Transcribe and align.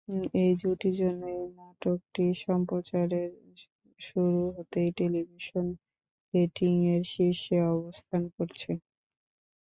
এই 0.35 0.51
জুটির 0.61 0.95
জন্য 1.01 1.21
এই 1.35 1.47
নাটকটি 1.57 2.23
সম্প্রচারের 2.45 3.31
শুরু 3.99 4.41
হতেই 4.55 4.89
টেলিভিশন 4.97 5.65
রেটিং-এর 6.33 7.03
শীর্ষে 7.13 7.57
অবস্থান 7.73 8.21
করছে। 8.35 8.71